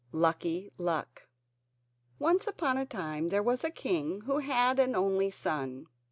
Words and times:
]Lucky 0.11 0.71
Luck 0.79 1.27
Once 2.17 2.47
upon 2.47 2.75
a 2.79 2.87
time 2.87 3.27
there 3.27 3.43
was 3.43 3.63
a 3.63 3.69
king 3.69 4.21
who 4.21 4.39
had 4.39 4.79
an 4.79 4.95
only 4.95 5.29
son. 5.29 5.85